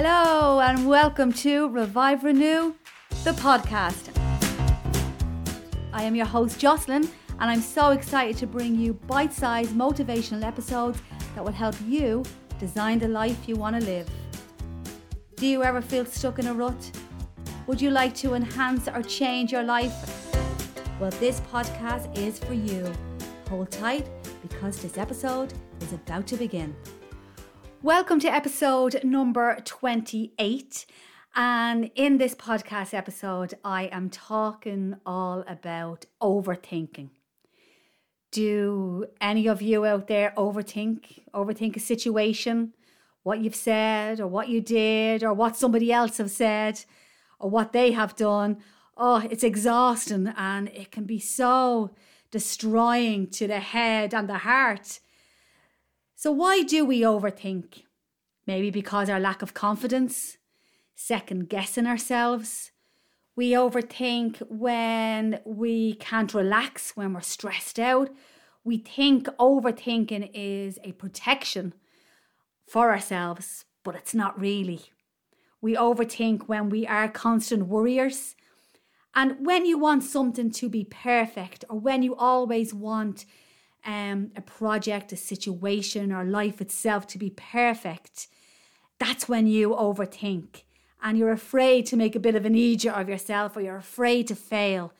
Hello, 0.00 0.60
and 0.60 0.86
welcome 0.86 1.32
to 1.32 1.70
Revive 1.70 2.22
Renew, 2.22 2.72
the 3.24 3.32
podcast. 3.32 4.16
I 5.92 6.04
am 6.04 6.14
your 6.14 6.24
host, 6.24 6.60
Jocelyn, 6.60 7.10
and 7.40 7.50
I'm 7.50 7.60
so 7.60 7.90
excited 7.90 8.36
to 8.36 8.46
bring 8.46 8.76
you 8.76 8.94
bite 8.94 9.32
sized 9.32 9.72
motivational 9.72 10.44
episodes 10.44 11.02
that 11.34 11.44
will 11.44 11.50
help 11.50 11.74
you 11.84 12.22
design 12.60 13.00
the 13.00 13.08
life 13.08 13.48
you 13.48 13.56
want 13.56 13.74
to 13.74 13.84
live. 13.84 14.08
Do 15.34 15.48
you 15.48 15.64
ever 15.64 15.82
feel 15.82 16.04
stuck 16.04 16.38
in 16.38 16.46
a 16.46 16.54
rut? 16.54 16.92
Would 17.66 17.82
you 17.82 17.90
like 17.90 18.14
to 18.18 18.34
enhance 18.34 18.86
or 18.86 19.02
change 19.02 19.50
your 19.50 19.64
life? 19.64 20.32
Well, 21.00 21.10
this 21.18 21.40
podcast 21.40 22.16
is 22.16 22.38
for 22.38 22.54
you. 22.54 22.86
Hold 23.48 23.72
tight 23.72 24.06
because 24.42 24.80
this 24.80 24.96
episode 24.96 25.52
is 25.80 25.92
about 25.92 26.28
to 26.28 26.36
begin. 26.36 26.76
Welcome 27.84 28.18
to 28.20 28.28
episode 28.28 29.04
number 29.04 29.56
28. 29.64 30.84
And 31.36 31.92
in 31.94 32.18
this 32.18 32.34
podcast 32.34 32.92
episode, 32.92 33.54
I 33.64 33.84
am 33.84 34.10
talking 34.10 34.96
all 35.06 35.44
about 35.46 36.04
overthinking. 36.20 37.10
Do 38.32 39.06
any 39.20 39.46
of 39.46 39.62
you 39.62 39.86
out 39.86 40.08
there 40.08 40.32
overthink, 40.36 41.20
overthink 41.32 41.76
a 41.76 41.80
situation, 41.80 42.72
what 43.22 43.38
you've 43.38 43.54
said, 43.54 44.18
or 44.18 44.26
what 44.26 44.48
you 44.48 44.60
did, 44.60 45.22
or 45.22 45.32
what 45.32 45.56
somebody 45.56 45.92
else 45.92 46.18
have 46.18 46.32
said, 46.32 46.84
or 47.38 47.48
what 47.48 47.72
they 47.72 47.92
have 47.92 48.16
done? 48.16 48.56
Oh, 48.96 49.24
it's 49.30 49.44
exhausting 49.44 50.34
and 50.36 50.66
it 50.70 50.90
can 50.90 51.04
be 51.04 51.20
so 51.20 51.94
destroying 52.32 53.28
to 53.28 53.46
the 53.46 53.60
head 53.60 54.12
and 54.12 54.28
the 54.28 54.38
heart. 54.38 54.98
So, 56.20 56.32
why 56.32 56.64
do 56.64 56.84
we 56.84 57.02
overthink? 57.02 57.84
Maybe 58.44 58.72
because 58.72 59.08
our 59.08 59.20
lack 59.20 59.40
of 59.40 59.54
confidence, 59.54 60.36
second 60.96 61.48
guessing 61.48 61.86
ourselves. 61.86 62.72
We 63.36 63.52
overthink 63.52 64.42
when 64.48 65.38
we 65.44 65.94
can't 65.94 66.34
relax, 66.34 66.96
when 66.96 67.12
we're 67.12 67.20
stressed 67.20 67.78
out. 67.78 68.10
We 68.64 68.78
think 68.78 69.28
overthinking 69.38 70.32
is 70.34 70.80
a 70.82 70.90
protection 70.90 71.72
for 72.66 72.90
ourselves, 72.90 73.66
but 73.84 73.94
it's 73.94 74.12
not 74.12 74.40
really. 74.40 74.86
We 75.60 75.76
overthink 75.76 76.48
when 76.48 76.68
we 76.68 76.84
are 76.84 77.08
constant 77.08 77.68
worriers. 77.68 78.34
And 79.14 79.46
when 79.46 79.66
you 79.66 79.78
want 79.78 80.02
something 80.02 80.50
to 80.50 80.68
be 80.68 80.82
perfect, 80.82 81.64
or 81.70 81.78
when 81.78 82.02
you 82.02 82.16
always 82.16 82.74
want 82.74 83.24
um, 83.84 84.32
a 84.36 84.40
project, 84.40 85.12
a 85.12 85.16
situation, 85.16 86.12
or 86.12 86.24
life 86.24 86.60
itself 86.60 87.06
to 87.08 87.18
be 87.18 87.30
perfect, 87.30 88.28
that's 88.98 89.28
when 89.28 89.46
you 89.46 89.70
overthink. 89.70 90.62
And 91.02 91.16
you're 91.16 91.32
afraid 91.32 91.86
to 91.86 91.96
make 91.96 92.16
a 92.16 92.20
bit 92.20 92.34
of 92.34 92.44
an 92.44 92.54
idiot 92.54 92.94
of 92.94 93.08
yourself 93.08 93.56
or 93.56 93.60
you're 93.60 93.76
afraid 93.76 94.26
to 94.28 94.34
fail. 94.34 94.92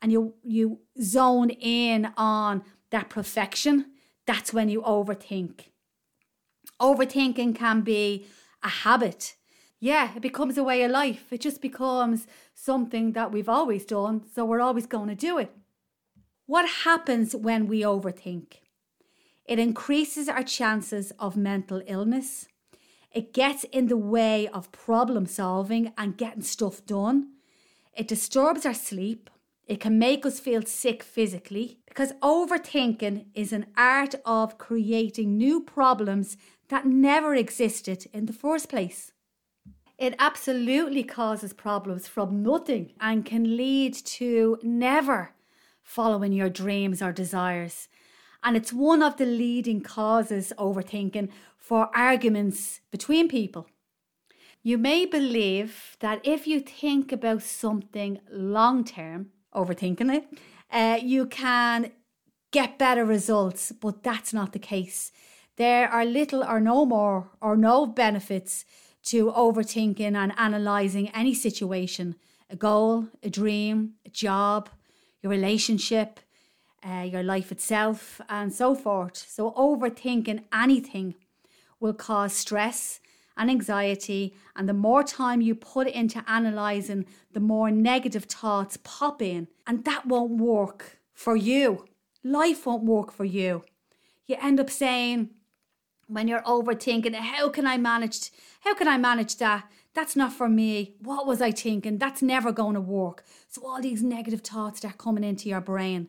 And 0.00 0.12
you 0.12 0.34
you 0.44 0.80
zone 1.02 1.50
in 1.50 2.12
on 2.16 2.62
that 2.90 3.08
perfection 3.08 3.86
that's 4.26 4.52
when 4.52 4.68
you 4.68 4.82
overthink. 4.82 5.68
Overthinking 6.80 7.54
can 7.54 7.80
be 7.80 8.26
a 8.62 8.68
habit. 8.68 9.34
Yeah 9.80 10.14
it 10.14 10.22
becomes 10.22 10.56
a 10.58 10.64
way 10.64 10.82
of 10.82 10.92
life. 10.92 11.32
It 11.32 11.40
just 11.40 11.60
becomes 11.60 12.26
something 12.54 13.12
that 13.12 13.32
we've 13.32 13.48
always 13.48 13.84
done 13.84 14.22
so 14.32 14.44
we're 14.44 14.60
always 14.60 14.86
going 14.86 15.08
to 15.08 15.14
do 15.16 15.38
it 15.38 15.52
what 16.46 16.68
happens 16.84 17.34
when 17.34 17.66
we 17.66 17.82
overthink? 17.82 18.60
It 19.44 19.58
increases 19.58 20.28
our 20.28 20.42
chances 20.42 21.12
of 21.18 21.36
mental 21.36 21.82
illness. 21.86 22.46
It 23.12 23.32
gets 23.32 23.64
in 23.64 23.88
the 23.88 23.96
way 23.96 24.46
of 24.48 24.72
problem 24.72 25.26
solving 25.26 25.92
and 25.98 26.16
getting 26.16 26.42
stuff 26.42 26.84
done. 26.86 27.32
It 27.94 28.08
disturbs 28.08 28.64
our 28.64 28.74
sleep. 28.74 29.30
It 29.66 29.80
can 29.80 29.98
make 29.98 30.24
us 30.24 30.38
feel 30.38 30.62
sick 30.62 31.02
physically 31.02 31.80
because 31.88 32.12
overthinking 32.22 33.26
is 33.34 33.52
an 33.52 33.66
art 33.76 34.14
of 34.24 34.58
creating 34.58 35.36
new 35.36 35.60
problems 35.60 36.36
that 36.68 36.86
never 36.86 37.34
existed 37.34 38.06
in 38.12 38.26
the 38.26 38.32
first 38.32 38.68
place. 38.68 39.12
It 39.98 40.14
absolutely 40.18 41.02
causes 41.02 41.52
problems 41.52 42.06
from 42.06 42.42
nothing 42.42 42.92
and 43.00 43.24
can 43.24 43.56
lead 43.56 43.94
to 43.94 44.58
never 44.62 45.35
following 45.86 46.32
your 46.32 46.50
dreams 46.50 47.00
or 47.00 47.12
desires. 47.12 47.88
And 48.42 48.56
it's 48.56 48.72
one 48.72 49.02
of 49.02 49.16
the 49.16 49.24
leading 49.24 49.80
causes, 49.80 50.52
overthinking, 50.58 51.30
for 51.56 51.88
arguments 51.96 52.80
between 52.90 53.28
people. 53.28 53.68
You 54.62 54.78
may 54.78 55.06
believe 55.06 55.96
that 56.00 56.20
if 56.24 56.46
you 56.46 56.60
think 56.60 57.12
about 57.12 57.42
something 57.42 58.18
long 58.30 58.84
term, 58.84 59.28
overthinking 59.54 60.12
it, 60.12 60.24
uh, 60.72 60.98
you 61.00 61.26
can 61.26 61.92
get 62.50 62.78
better 62.78 63.04
results, 63.04 63.70
but 63.70 64.02
that's 64.02 64.34
not 64.34 64.52
the 64.52 64.58
case. 64.58 65.12
There 65.56 65.88
are 65.88 66.04
little 66.04 66.42
or 66.42 66.60
no 66.60 66.84
more 66.84 67.30
or 67.40 67.56
no 67.56 67.86
benefits 67.86 68.64
to 69.04 69.30
overthinking 69.30 70.16
and 70.16 70.32
analysing 70.36 71.08
any 71.10 71.32
situation 71.32 72.16
a 72.48 72.56
goal, 72.56 73.08
a 73.22 73.30
dream, 73.30 73.94
a 74.04 74.10
job, 74.10 74.68
your 75.26 75.30
relationship, 75.32 76.20
uh, 76.88 77.02
your 77.02 77.22
life 77.22 77.50
itself, 77.50 78.20
and 78.28 78.52
so 78.52 78.74
forth. 78.74 79.16
So, 79.16 79.50
overthinking 79.52 80.44
anything 80.52 81.16
will 81.80 81.94
cause 81.94 82.32
stress 82.32 83.00
and 83.36 83.50
anxiety. 83.50 84.34
And 84.54 84.68
the 84.68 84.80
more 84.88 85.02
time 85.02 85.40
you 85.40 85.54
put 85.54 85.88
into 85.88 86.24
analysing, 86.28 87.06
the 87.32 87.40
more 87.40 87.70
negative 87.70 88.24
thoughts 88.24 88.78
pop 88.84 89.20
in. 89.20 89.48
And 89.66 89.84
that 89.84 90.06
won't 90.06 90.40
work 90.40 91.00
for 91.12 91.36
you. 91.36 91.86
Life 92.22 92.64
won't 92.66 92.84
work 92.84 93.10
for 93.12 93.24
you. 93.24 93.64
You 94.26 94.36
end 94.40 94.60
up 94.60 94.70
saying, 94.70 95.30
when 96.06 96.28
you're 96.28 96.42
overthinking, 96.42 97.14
how 97.14 97.48
can 97.48 97.66
I 97.66 97.76
manage? 97.78 98.30
How 98.60 98.74
can 98.74 98.86
I 98.86 98.96
manage 98.96 99.36
that? 99.38 99.64
That's 99.96 100.14
not 100.14 100.34
for 100.34 100.46
me. 100.46 100.94
What 101.00 101.26
was 101.26 101.40
I 101.40 101.52
thinking? 101.52 101.96
That's 101.96 102.20
never 102.20 102.52
going 102.52 102.74
to 102.74 102.82
work. 102.82 103.24
So 103.48 103.66
all 103.66 103.80
these 103.80 104.02
negative 104.02 104.42
thoughts 104.42 104.80
start 104.80 104.98
coming 104.98 105.24
into 105.24 105.48
your 105.48 105.62
brain. 105.62 106.08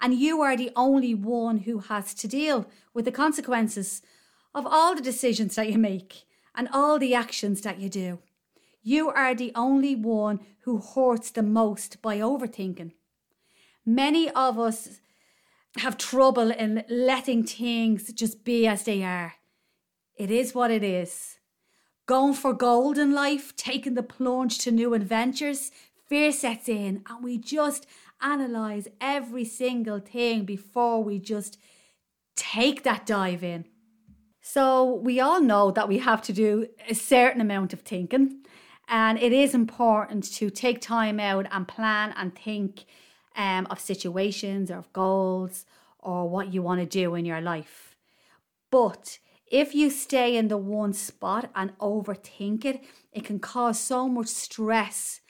And 0.00 0.14
you 0.14 0.40
are 0.42 0.56
the 0.56 0.70
only 0.76 1.16
one 1.16 1.58
who 1.58 1.80
has 1.80 2.14
to 2.14 2.28
deal 2.28 2.66
with 2.94 3.06
the 3.06 3.10
consequences 3.10 4.02
of 4.54 4.68
all 4.68 4.94
the 4.94 5.02
decisions 5.02 5.56
that 5.56 5.68
you 5.68 5.78
make 5.78 6.22
and 6.54 6.68
all 6.72 7.00
the 7.00 7.12
actions 7.12 7.62
that 7.62 7.80
you 7.80 7.88
do. 7.88 8.20
You 8.84 9.10
are 9.10 9.34
the 9.34 9.50
only 9.56 9.96
one 9.96 10.38
who 10.60 10.78
hurts 10.78 11.32
the 11.32 11.42
most 11.42 12.00
by 12.00 12.18
overthinking. 12.18 12.92
Many 13.84 14.30
of 14.30 14.60
us 14.60 15.00
have 15.78 15.98
trouble 15.98 16.52
in 16.52 16.84
letting 16.88 17.42
things 17.42 18.12
just 18.12 18.44
be 18.44 18.68
as 18.68 18.84
they 18.84 19.02
are. 19.02 19.34
It 20.14 20.30
is 20.30 20.54
what 20.54 20.70
it 20.70 20.84
is. 20.84 21.38
Going 22.06 22.34
for 22.34 22.52
gold 22.52 22.98
in 22.98 23.12
life, 23.12 23.56
taking 23.56 23.94
the 23.94 24.02
plunge 24.02 24.58
to 24.58 24.70
new 24.70 24.92
adventures, 24.92 25.70
fear 26.06 26.32
sets 26.32 26.68
in 26.68 27.02
and 27.08 27.24
we 27.24 27.38
just 27.38 27.86
analyze 28.20 28.88
every 29.00 29.44
single 29.44 30.00
thing 30.00 30.44
before 30.44 31.02
we 31.02 31.18
just 31.18 31.58
take 32.36 32.82
that 32.82 33.06
dive 33.06 33.42
in. 33.42 33.64
So, 34.42 34.84
we 34.84 35.20
all 35.20 35.40
know 35.40 35.70
that 35.70 35.88
we 35.88 35.98
have 35.98 36.20
to 36.22 36.32
do 36.34 36.66
a 36.86 36.94
certain 36.94 37.40
amount 37.40 37.72
of 37.72 37.80
thinking, 37.80 38.44
and 38.86 39.18
it 39.18 39.32
is 39.32 39.54
important 39.54 40.24
to 40.34 40.50
take 40.50 40.82
time 40.82 41.18
out 41.18 41.46
and 41.50 41.66
plan 41.66 42.12
and 42.18 42.34
think 42.34 42.84
um, 43.36 43.66
of 43.70 43.80
situations 43.80 44.70
or 44.70 44.76
of 44.76 44.92
goals 44.92 45.64
or 45.98 46.28
what 46.28 46.52
you 46.52 46.60
want 46.60 46.80
to 46.80 46.86
do 46.86 47.14
in 47.14 47.24
your 47.24 47.40
life. 47.40 47.96
But 48.70 49.18
if 49.54 49.72
you 49.72 49.88
stay 49.88 50.36
in 50.36 50.48
the 50.48 50.56
one 50.56 50.92
spot 50.92 51.48
and 51.54 51.78
overthink 51.78 52.64
it, 52.64 52.82
it 53.12 53.24
can 53.24 53.38
cause 53.38 53.78
so 53.78 54.08
much 54.08 54.26
stress 54.26 55.20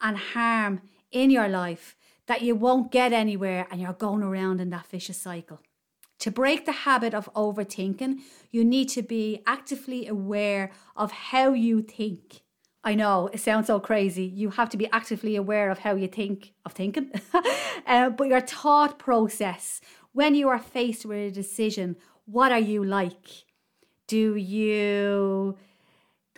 and 0.00 0.16
harm 0.16 0.80
in 1.12 1.28
your 1.28 1.46
life 1.46 1.94
that 2.26 2.40
you 2.40 2.54
won't 2.54 2.90
get 2.90 3.12
anywhere 3.12 3.66
and 3.70 3.78
you're 3.78 3.92
going 3.92 4.22
around 4.22 4.62
in 4.62 4.70
that 4.70 4.86
vicious 4.86 5.20
cycle. 5.20 5.60
To 6.20 6.30
break 6.30 6.64
the 6.64 6.72
habit 6.72 7.12
of 7.12 7.28
overthinking, 7.34 8.20
you 8.50 8.64
need 8.64 8.88
to 8.88 9.02
be 9.02 9.42
actively 9.46 10.06
aware 10.06 10.72
of 10.96 11.12
how 11.12 11.52
you 11.52 11.82
think. 11.82 12.40
I 12.82 12.94
know 12.94 13.28
it 13.30 13.40
sounds 13.40 13.66
so 13.66 13.78
crazy. 13.78 14.24
You 14.24 14.48
have 14.52 14.70
to 14.70 14.78
be 14.78 14.90
actively 14.90 15.36
aware 15.36 15.70
of 15.70 15.80
how 15.80 15.96
you 15.96 16.08
think 16.08 16.54
of 16.64 16.72
thinking, 16.72 17.12
uh, 17.86 18.08
but 18.08 18.28
your 18.28 18.40
thought 18.40 18.98
process 18.98 19.82
when 20.12 20.34
you 20.34 20.48
are 20.48 20.58
faced 20.58 21.04
with 21.04 21.18
a 21.18 21.30
decision, 21.30 21.96
what 22.24 22.52
are 22.52 22.58
you 22.58 22.82
like? 22.82 23.44
Do 24.06 24.36
you 24.36 25.56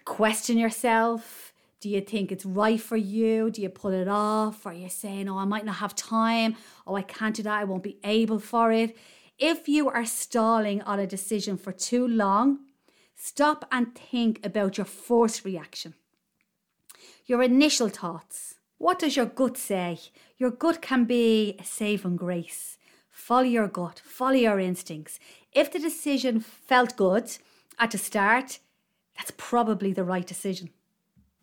question 0.05 0.59
yourself? 0.59 1.53
Do 1.81 1.89
you 1.89 2.01
think 2.01 2.33
it's 2.33 2.45
right 2.45 2.81
for 2.81 2.97
you? 2.97 3.51
Do 3.51 3.63
you 3.63 3.69
put 3.69 3.95
it 3.95 4.09
off? 4.09 4.67
Are 4.67 4.73
you 4.73 4.89
saying, 4.89 5.29
oh, 5.29 5.39
I 5.39 5.45
might 5.45 5.65
not 5.65 5.77
have 5.77 5.95
time? 5.95 6.57
Oh, 6.87 6.97
I 6.97 7.03
can't 7.03 7.37
do 7.37 7.43
that. 7.45 7.61
I 7.61 7.65
won't 7.65 7.83
be 7.83 7.99
able 8.03 8.41
for 8.41 8.73
it. 8.73 8.97
If 9.39 9.69
you 9.69 9.89
are 9.89 10.05
stalling 10.05 10.83
on 10.83 10.99
a 10.99 11.07
decision 11.07 11.57
for 11.57 11.71
too 11.71 12.09
long, 12.09 12.59
Stop 13.21 13.67
and 13.73 13.97
think 13.97 14.39
about 14.47 14.79
your 14.79 14.85
first 14.85 15.45
reaction, 15.45 15.95
your 17.27 17.43
initial 17.43 17.89
thoughts. 17.89 18.55
What 18.79 19.01
does 19.01 19.17
your 19.17 19.27
gut 19.27 19.57
say? 19.57 19.99
Your 20.39 20.53
gut 20.53 20.81
can 20.81 21.05
be 21.05 21.57
a 21.59 21.65
saving 21.65 22.15
grace. 22.15 22.79
Follow 23.11 23.43
your 23.43 23.67
gut, 23.67 24.01
follow 24.05 24.37
your 24.37 24.61
instincts. 24.61 25.19
If 25.53 25.73
the 25.73 25.81
decision 25.81 26.39
felt 26.39 26.97
good 26.97 27.37
at 27.79 27.93
the 27.93 27.99
start, 27.99 28.59
that's 29.17 29.33
probably 29.37 29.93
the 29.93 30.05
right 30.05 30.27
decision. 30.27 30.71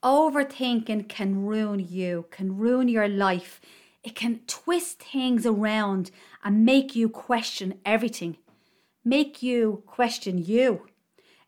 Overthinking 0.04 1.10
can 1.10 1.46
ruin 1.46 1.80
you, 1.80 2.26
can 2.32 2.58
ruin 2.58 2.88
your 2.88 3.08
life. 3.08 3.60
It 4.04 4.16
can 4.16 4.42
twist 4.46 5.00
things 5.00 5.46
around 5.46 6.12
and 6.44 6.64
make 6.64 6.96
you 6.96 7.10
question 7.10 7.80
everything, 7.84 8.38
make 9.04 9.42
you 9.42 9.84
question 9.88 10.38
you. 10.38 10.88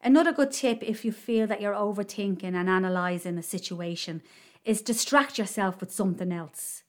Another 0.01 0.31
good 0.31 0.51
tip 0.51 0.81
if 0.81 1.03
you 1.05 1.11
feel 1.11 1.47
that 1.47 1.61
you're 1.61 1.73
overthinking 1.73 2.53
and 2.53 2.69
analysing 2.69 3.37
a 3.37 3.43
situation 3.43 4.21
is 4.65 4.81
distract 4.81 5.37
yourself 5.37 5.79
with 5.79 5.91
something 5.91 6.31
else. 6.31 6.83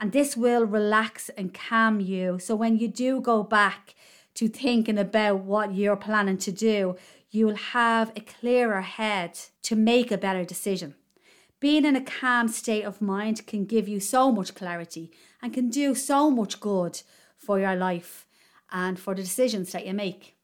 And 0.00 0.12
this 0.12 0.36
will 0.36 0.64
relax 0.64 1.28
and 1.30 1.54
calm 1.54 2.00
you. 2.00 2.38
So 2.38 2.56
when 2.56 2.78
you 2.78 2.88
do 2.88 3.20
go 3.20 3.42
back 3.42 3.94
to 4.34 4.48
thinking 4.48 4.98
about 4.98 5.40
what 5.40 5.74
you're 5.74 5.96
planning 5.96 6.38
to 6.38 6.52
do, 6.52 6.96
you'll 7.34 7.56
have 7.56 8.12
a 8.14 8.20
clearer 8.20 8.80
head 8.80 9.36
to 9.60 9.74
make 9.74 10.12
a 10.12 10.16
better 10.16 10.44
decision. 10.44 10.94
Being 11.58 11.84
in 11.84 11.96
a 11.96 12.00
calm 12.00 12.46
state 12.46 12.84
of 12.84 13.02
mind 13.02 13.44
can 13.46 13.64
give 13.64 13.88
you 13.88 13.98
so 13.98 14.30
much 14.30 14.54
clarity 14.54 15.10
and 15.42 15.52
can 15.52 15.68
do 15.68 15.96
so 15.96 16.30
much 16.30 16.60
good 16.60 17.02
for 17.36 17.58
your 17.58 17.74
life 17.74 18.24
and 18.70 19.00
for 19.00 19.16
the 19.16 19.22
decisions 19.22 19.72
that 19.72 19.84
you 19.84 19.94
make. 19.94 20.36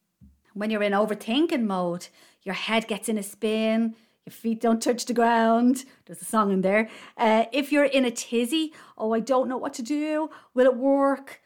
When 0.55 0.71
you're 0.71 0.83
in 0.83 0.93
overthinking 0.93 1.63
mode, 1.63 2.09
your 2.43 2.57
head 2.57 2.89
gets 2.89 3.09
in 3.09 3.19
a 3.19 3.23
spin, 3.23 3.95
your 4.27 4.33
feet 4.33 4.61
don't 4.61 4.83
touch 4.83 5.05
the 5.05 5.15
ground. 5.15 5.85
There's 6.07 6.23
a 6.23 6.25
song 6.25 6.51
in 6.51 6.63
there. 6.63 6.89
Uh, 7.17 7.45
if 7.53 7.71
you're 7.71 7.85
in 7.85 8.05
a 8.05 8.11
tizzy, 8.11 8.73
oh, 8.99 9.13
I 9.13 9.21
don't 9.21 9.49
know 9.49 9.59
what 9.59 9.75
to 9.75 9.83
do. 9.83 10.29
Will 10.55 10.67
it 10.67 10.77
work? 10.77 11.41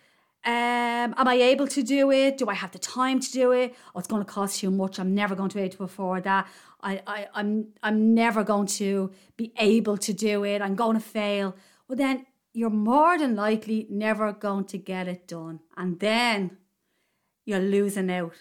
Um, 0.46 1.14
am 1.16 1.26
I 1.26 1.34
able 1.36 1.66
to 1.68 1.82
do 1.82 2.10
it? 2.10 2.36
Do 2.36 2.48
I 2.48 2.54
have 2.54 2.72
the 2.72 2.78
time 2.78 3.18
to 3.18 3.32
do 3.32 3.52
it? 3.52 3.74
Oh, 3.94 3.98
it's 3.98 4.08
going 4.08 4.22
to 4.22 4.30
cost 4.30 4.60
too 4.60 4.70
much. 4.70 4.98
I'm 4.98 5.14
never 5.14 5.34
going 5.34 5.48
to 5.48 5.56
be 5.56 5.62
able 5.62 5.76
to 5.76 5.84
afford 5.84 6.24
that. 6.24 6.46
I, 6.82 7.00
I, 7.06 7.28
I'm, 7.34 7.68
I'm 7.82 8.14
never 8.14 8.44
going 8.44 8.66
to 8.66 9.10
be 9.38 9.52
able 9.58 9.96
to 9.96 10.12
do 10.12 10.44
it. 10.44 10.60
I'm 10.60 10.74
going 10.74 10.94
to 10.94 11.02
fail. 11.02 11.56
Well, 11.88 11.96
then 11.96 12.26
you're 12.52 12.68
more 12.68 13.18
than 13.18 13.34
likely 13.34 13.86
never 13.88 14.32
going 14.32 14.66
to 14.66 14.78
get 14.78 15.08
it 15.08 15.26
done. 15.26 15.60
And 15.78 15.98
then 15.98 16.58
you're 17.46 17.58
losing 17.58 18.10
out 18.10 18.34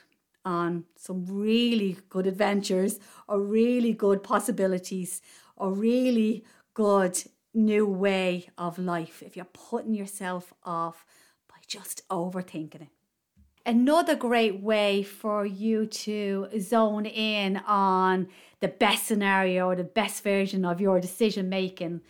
on 0.43 0.83
some 0.97 1.25
really 1.25 1.97
good 2.09 2.27
adventures 2.27 2.99
or 3.29 3.39
really 3.41 3.93
good 3.93 4.23
possibilities 4.23 5.21
or 5.55 5.71
really 5.71 6.43
good 6.73 7.17
new 7.53 7.85
way 7.85 8.49
of 8.57 8.77
life 8.77 9.23
if 9.23 9.37
you're 9.37 9.45
putting 9.45 9.93
yourself 9.93 10.53
off 10.63 11.05
just 11.73 12.07
overthinking 12.09 12.83
it. 12.83 12.87
Another 13.65 14.15
great 14.15 14.61
way 14.61 15.01
for 15.01 15.43
you 15.45 15.87
to 15.87 16.47
zone 16.59 17.05
in 17.05 17.57
on 17.65 18.27
the 18.59 18.67
best 18.67 19.07
scenario 19.07 19.67
or 19.67 19.75
the 19.75 19.83
best 19.83 20.23
version 20.23 20.65
of 20.65 20.79
your 20.79 20.99
decision 20.99 21.49
making 21.49 22.01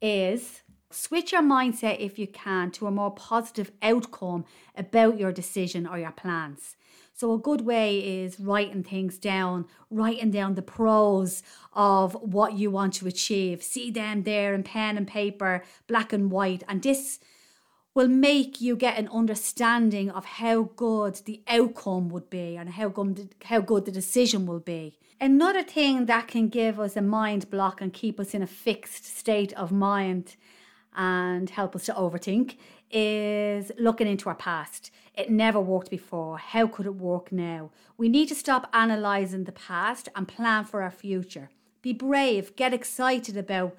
is 0.00 0.60
switch 0.90 1.32
your 1.32 1.42
mindset 1.42 1.98
if 1.98 2.18
you 2.18 2.26
can 2.28 2.70
to 2.70 2.86
a 2.86 2.90
more 2.90 3.10
positive 3.10 3.72
outcome 3.82 4.44
about 4.76 5.18
your 5.18 5.32
decision 5.32 5.86
or 5.86 5.98
your 5.98 6.12
plans. 6.12 6.76
So, 7.14 7.32
a 7.32 7.38
good 7.38 7.62
way 7.62 8.22
is 8.22 8.38
writing 8.38 8.82
things 8.82 9.18
down, 9.18 9.66
writing 9.90 10.30
down 10.30 10.54
the 10.54 10.62
pros 10.62 11.42
of 11.72 12.14
what 12.14 12.54
you 12.54 12.70
want 12.70 12.94
to 12.94 13.06
achieve. 13.06 13.62
See 13.62 13.90
them 13.90 14.22
there 14.22 14.54
in 14.54 14.62
pen 14.62 14.96
and 14.96 15.06
paper, 15.06 15.64
black 15.86 16.12
and 16.12 16.30
white. 16.30 16.62
And 16.68 16.82
this 16.82 17.18
will 18.00 18.08
make 18.08 18.62
you 18.62 18.76
get 18.76 18.96
an 18.96 19.10
understanding 19.12 20.10
of 20.10 20.24
how 20.24 20.62
good 20.74 21.16
the 21.26 21.42
outcome 21.46 22.08
would 22.08 22.30
be 22.30 22.56
and 22.56 22.70
how 22.70 22.88
good, 22.88 23.34
how 23.44 23.60
good 23.60 23.84
the 23.84 23.92
decision 23.92 24.46
will 24.46 24.58
be. 24.58 24.98
Another 25.20 25.62
thing 25.62 26.06
that 26.06 26.26
can 26.26 26.48
give 26.48 26.80
us 26.80 26.96
a 26.96 27.02
mind 27.02 27.50
block 27.50 27.82
and 27.82 27.92
keep 27.92 28.18
us 28.18 28.32
in 28.32 28.40
a 28.40 28.46
fixed 28.46 29.04
state 29.04 29.52
of 29.52 29.70
mind 29.70 30.36
and 30.96 31.50
help 31.50 31.76
us 31.76 31.84
to 31.84 31.92
overthink 31.92 32.56
is 32.90 33.70
looking 33.78 34.06
into 34.06 34.30
our 34.30 34.34
past. 34.34 34.90
It 35.14 35.28
never 35.28 35.60
worked 35.60 35.90
before. 35.90 36.38
How 36.38 36.68
could 36.68 36.86
it 36.86 36.94
work 36.94 37.30
now? 37.30 37.70
We 37.98 38.08
need 38.08 38.30
to 38.30 38.34
stop 38.34 38.70
analysing 38.72 39.44
the 39.44 39.52
past 39.52 40.08
and 40.16 40.26
plan 40.26 40.64
for 40.64 40.80
our 40.80 40.90
future. 40.90 41.50
Be 41.82 41.92
brave, 41.92 42.56
get 42.56 42.72
excited 42.72 43.36
about 43.36 43.76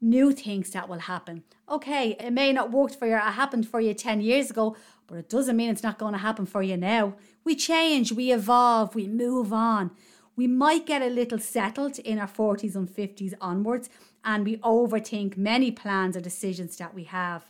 new 0.00 0.32
things 0.32 0.70
that 0.70 0.88
will 0.88 1.00
happen. 1.00 1.44
Okay, 1.68 2.16
it 2.20 2.32
may 2.32 2.52
not 2.52 2.70
work 2.70 2.92
for 2.92 3.06
you, 3.06 3.16
it 3.16 3.20
happened 3.20 3.68
for 3.68 3.80
you 3.80 3.94
10 3.94 4.20
years 4.20 4.50
ago, 4.50 4.76
but 5.06 5.18
it 5.18 5.28
doesn't 5.28 5.56
mean 5.56 5.70
it's 5.70 5.82
not 5.82 5.98
going 5.98 6.12
to 6.12 6.18
happen 6.18 6.46
for 6.46 6.62
you 6.62 6.76
now. 6.76 7.14
We 7.42 7.54
change, 7.54 8.12
we 8.12 8.32
evolve, 8.32 8.94
we 8.94 9.06
move 9.06 9.52
on. 9.52 9.90
We 10.36 10.46
might 10.46 10.86
get 10.86 11.02
a 11.02 11.06
little 11.08 11.38
settled 11.38 11.98
in 12.00 12.18
our 12.18 12.28
40s 12.28 12.74
and 12.74 12.88
50s 12.88 13.34
onwards, 13.40 13.88
and 14.24 14.44
we 14.44 14.56
overthink 14.58 15.36
many 15.36 15.70
plans 15.70 16.16
or 16.16 16.20
decisions 16.20 16.76
that 16.78 16.94
we 16.94 17.04
have. 17.04 17.44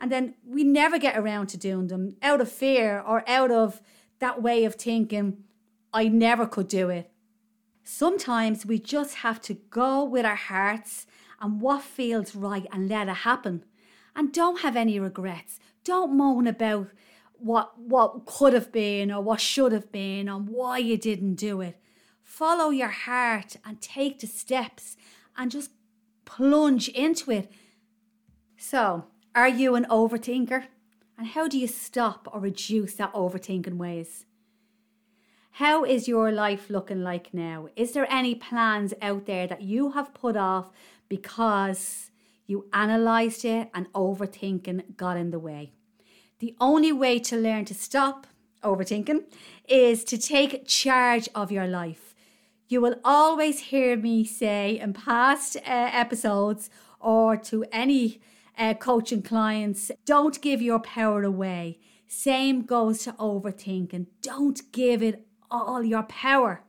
And 0.00 0.10
then 0.10 0.34
we 0.44 0.64
never 0.64 0.98
get 0.98 1.16
around 1.16 1.48
to 1.48 1.56
doing 1.56 1.88
them 1.88 2.16
out 2.22 2.40
of 2.40 2.50
fear 2.50 3.00
or 3.00 3.22
out 3.28 3.50
of 3.50 3.80
that 4.18 4.42
way 4.42 4.64
of 4.64 4.76
thinking, 4.76 5.44
I 5.92 6.08
never 6.08 6.46
could 6.46 6.68
do 6.68 6.88
it. 6.88 7.10
Sometimes 7.84 8.64
we 8.64 8.78
just 8.78 9.16
have 9.16 9.40
to 9.42 9.54
go 9.54 10.04
with 10.04 10.24
our 10.24 10.36
hearts 10.36 11.06
and 11.42 11.60
what 11.60 11.82
feels 11.82 12.36
right 12.36 12.66
and 12.72 12.88
let 12.88 13.08
it 13.08 13.16
happen. 13.16 13.64
And 14.14 14.32
don't 14.32 14.60
have 14.60 14.76
any 14.76 15.00
regrets. 15.00 15.58
Don't 15.84 16.16
moan 16.16 16.46
about 16.46 16.88
what 17.32 17.78
what 17.78 18.24
could 18.24 18.52
have 18.52 18.70
been 18.70 19.10
or 19.10 19.20
what 19.20 19.40
should 19.40 19.72
have 19.72 19.90
been 19.90 20.28
and 20.28 20.48
why 20.48 20.78
you 20.78 20.96
didn't 20.96 21.34
do 21.34 21.60
it. 21.60 21.76
Follow 22.22 22.70
your 22.70 22.88
heart 22.88 23.56
and 23.64 23.80
take 23.80 24.20
the 24.20 24.28
steps 24.28 24.96
and 25.36 25.50
just 25.50 25.70
plunge 26.24 26.88
into 26.88 27.32
it. 27.32 27.50
So, 28.56 29.06
are 29.34 29.48
you 29.48 29.74
an 29.74 29.86
overthinker? 29.90 30.66
And 31.18 31.26
how 31.26 31.48
do 31.48 31.58
you 31.58 31.66
stop 31.66 32.28
or 32.32 32.40
reduce 32.40 32.94
that 32.94 33.12
overthinking 33.12 33.76
ways? 33.76 34.24
How 35.56 35.84
is 35.84 36.08
your 36.08 36.32
life 36.32 36.70
looking 36.70 37.02
like 37.02 37.34
now? 37.34 37.68
Is 37.76 37.92
there 37.92 38.10
any 38.10 38.34
plans 38.34 38.94
out 39.02 39.26
there 39.26 39.46
that 39.46 39.62
you 39.62 39.90
have 39.92 40.14
put 40.14 40.36
off 40.36 40.70
because 41.12 42.10
you 42.46 42.70
analysed 42.72 43.44
it 43.44 43.68
and 43.74 43.92
overthinking 43.92 44.96
got 44.96 45.18
in 45.18 45.30
the 45.30 45.38
way? 45.38 45.74
The 46.38 46.56
only 46.58 46.90
way 46.90 47.18
to 47.18 47.36
learn 47.36 47.66
to 47.66 47.74
stop 47.74 48.26
overthinking 48.64 49.24
is 49.68 50.04
to 50.04 50.16
take 50.16 50.66
charge 50.66 51.28
of 51.34 51.52
your 51.52 51.66
life. 51.66 52.14
You 52.66 52.80
will 52.80 52.96
always 53.04 53.60
hear 53.72 53.94
me 53.94 54.24
say 54.24 54.78
in 54.78 54.94
past 54.94 55.56
uh, 55.56 55.60
episodes 55.66 56.70
or 56.98 57.36
to 57.50 57.66
any 57.70 58.22
uh, 58.56 58.72
coaching 58.72 59.20
clients. 59.20 59.90
Don't 60.06 60.40
give 60.40 60.62
your 60.62 60.80
power 60.80 61.22
away. 61.24 61.78
Same 62.08 62.62
goes 62.62 63.00
to 63.00 63.12
overthinking. 63.12 64.06
Don't 64.22 64.72
give 64.72 65.02
it 65.02 65.26
all 65.50 65.82
your 65.82 66.04
power. 66.04 66.62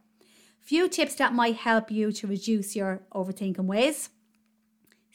Few 0.60 0.90
tips 0.90 1.16
that 1.16 1.34
might 1.34 1.56
help 1.56 1.90
you 1.90 2.12
to 2.12 2.28
reduce 2.28 2.76
your 2.76 3.04
overthinking 3.14 3.68
ways. 3.76 4.10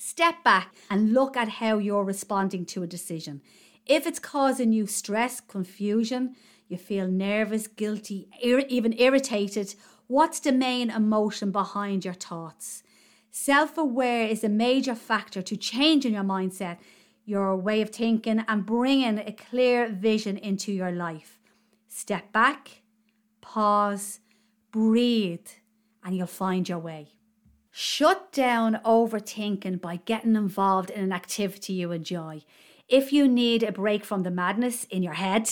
Step 0.01 0.45
back 0.45 0.77
and 0.89 1.13
look 1.13 1.37
at 1.37 1.49
how 1.49 1.79
you're 1.79 2.05
responding 2.05 2.65
to 2.65 2.85
a 2.85 2.87
decision. 2.87 3.43
If 3.85 4.07
it's 4.07 4.21
causing 4.21 4.73
you 4.73 4.87
stress, 4.87 5.41
confusion, 5.41 6.37
you 6.69 6.77
feel 6.77 7.09
nervous, 7.09 7.67
guilty, 7.67 8.29
ir- 8.41 8.65
even 8.69 8.93
irritated, 8.97 9.75
what's 10.07 10.39
the 10.39 10.53
main 10.53 10.89
emotion 10.89 11.51
behind 11.51 12.05
your 12.05 12.15
thoughts? 12.15 12.85
Self 13.33 13.77
aware 13.77 14.29
is 14.29 14.45
a 14.45 14.49
major 14.49 14.95
factor 14.95 15.43
to 15.43 15.57
changing 15.57 16.15
your 16.15 16.23
mindset, 16.23 16.79
your 17.25 17.57
way 17.57 17.83
of 17.83 17.91
thinking, 17.91 18.45
and 18.47 18.65
bringing 18.65 19.19
a 19.19 19.33
clear 19.33 19.89
vision 19.89 20.37
into 20.37 20.71
your 20.71 20.93
life. 20.93 21.41
Step 21.89 22.31
back, 22.31 22.83
pause, 23.41 24.21
breathe, 24.71 25.49
and 26.05 26.17
you'll 26.17 26.29
find 26.29 26.69
your 26.69 26.79
way. 26.79 27.18
Shut 27.81 28.33
down 28.33 28.81
overthinking 28.85 29.81
by 29.81 30.01
getting 30.05 30.35
involved 30.35 30.91
in 30.91 31.01
an 31.01 31.13
activity 31.13 31.75
you 31.75 31.93
enjoy. 31.93 32.43
If 32.89 33.13
you 33.13 33.29
need 33.29 33.63
a 33.63 33.71
break 33.71 34.05
from 34.05 34.25
the 34.25 34.33
madness 34.33 34.83
in 34.91 35.05
your 35.05 35.13
head, 35.13 35.49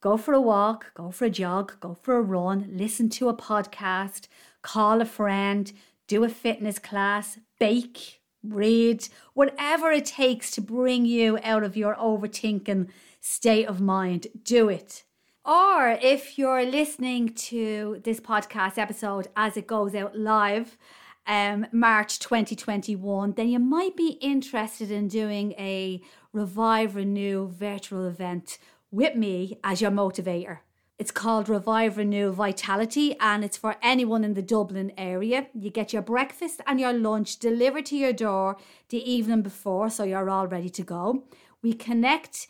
go 0.00 0.16
for 0.16 0.32
a 0.32 0.40
walk, 0.40 0.94
go 0.94 1.10
for 1.10 1.26
a 1.26 1.30
jog, 1.30 1.78
go 1.80 1.98
for 2.00 2.16
a 2.16 2.22
run, 2.22 2.70
listen 2.72 3.10
to 3.10 3.28
a 3.28 3.36
podcast, 3.36 4.26
call 4.62 5.02
a 5.02 5.04
friend, 5.04 5.70
do 6.08 6.24
a 6.24 6.30
fitness 6.30 6.78
class, 6.78 7.38
bake, 7.60 8.22
read, 8.42 9.06
whatever 9.34 9.90
it 9.90 10.06
takes 10.06 10.50
to 10.52 10.62
bring 10.62 11.04
you 11.04 11.38
out 11.42 11.62
of 11.62 11.76
your 11.76 11.94
overthinking 11.96 12.88
state 13.20 13.66
of 13.66 13.82
mind, 13.82 14.28
do 14.44 14.70
it. 14.70 15.04
Or 15.44 15.90
if 16.00 16.38
you're 16.38 16.64
listening 16.64 17.34
to 17.34 18.00
this 18.02 18.18
podcast 18.18 18.78
episode 18.78 19.28
as 19.36 19.58
it 19.58 19.66
goes 19.66 19.94
out 19.94 20.16
live, 20.16 20.78
um, 21.26 21.66
March 21.72 22.18
2021, 22.18 23.32
then 23.32 23.48
you 23.48 23.58
might 23.58 23.96
be 23.96 24.18
interested 24.20 24.90
in 24.90 25.08
doing 25.08 25.52
a 25.52 26.00
Revive 26.32 26.96
Renew 26.96 27.48
virtual 27.48 28.06
event 28.06 28.58
with 28.90 29.16
me 29.16 29.58
as 29.64 29.80
your 29.80 29.90
motivator. 29.90 30.58
It's 30.96 31.10
called 31.10 31.48
Revive 31.48 31.96
Renew 31.96 32.30
Vitality 32.30 33.16
and 33.18 33.44
it's 33.44 33.56
for 33.56 33.74
anyone 33.82 34.22
in 34.22 34.34
the 34.34 34.42
Dublin 34.42 34.92
area. 34.96 35.48
You 35.52 35.70
get 35.70 35.92
your 35.92 36.02
breakfast 36.02 36.60
and 36.66 36.78
your 36.78 36.92
lunch 36.92 37.38
delivered 37.38 37.86
to 37.86 37.96
your 37.96 38.12
door 38.12 38.56
the 38.90 39.10
evening 39.10 39.42
before, 39.42 39.90
so 39.90 40.04
you're 40.04 40.30
all 40.30 40.46
ready 40.46 40.70
to 40.70 40.82
go. 40.82 41.24
We 41.62 41.72
connect 41.72 42.46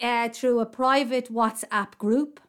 uh, 0.00 0.30
through 0.30 0.60
a 0.60 0.66
private 0.66 1.30
WhatsApp 1.30 1.98
group. 1.98 2.40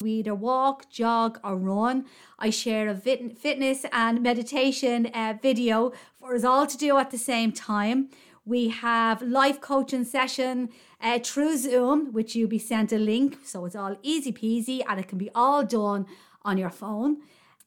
We 0.00 0.12
either 0.12 0.34
walk, 0.34 0.88
jog, 0.90 1.40
or 1.42 1.56
run. 1.56 2.04
I 2.38 2.50
share 2.50 2.86
a 2.86 2.94
fit- 2.94 3.36
fitness 3.36 3.84
and 3.90 4.22
meditation 4.22 5.06
uh, 5.06 5.34
video 5.42 5.92
for 6.20 6.36
us 6.36 6.44
all 6.44 6.68
to 6.68 6.76
do 6.76 6.98
at 6.98 7.10
the 7.10 7.18
same 7.18 7.50
time. 7.50 8.08
We 8.44 8.68
have 8.68 9.20
life 9.20 9.60
coaching 9.60 10.04
session 10.04 10.68
uh, 11.00 11.18
through 11.18 11.56
Zoom, 11.56 12.12
which 12.12 12.36
you'll 12.36 12.48
be 12.48 12.60
sent 12.60 12.92
a 12.92 12.98
link. 12.98 13.38
So 13.44 13.64
it's 13.64 13.74
all 13.74 13.96
easy 14.04 14.30
peasy 14.30 14.82
and 14.88 15.00
it 15.00 15.08
can 15.08 15.18
be 15.18 15.30
all 15.34 15.64
done 15.64 16.06
on 16.44 16.58
your 16.58 16.70
phone. 16.70 17.16